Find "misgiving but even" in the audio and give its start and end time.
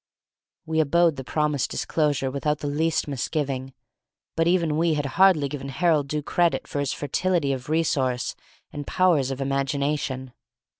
3.07-4.75